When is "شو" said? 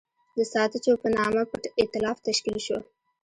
2.65-2.77